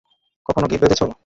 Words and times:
কখনো 0.45 0.65
গিট 0.67 0.79
বেধেছো? 0.81 1.05